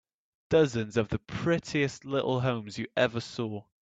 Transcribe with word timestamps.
Dozens 0.49 0.97
of 0.97 1.09
the 1.09 1.19
prettiest 1.19 2.05
little 2.05 2.39
homes 2.39 2.79
you 2.79 2.87
ever 2.97 3.19
saw. 3.21 3.65